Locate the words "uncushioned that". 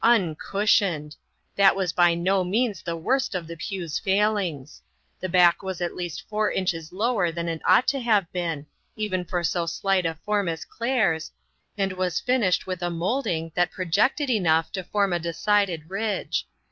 0.03-1.75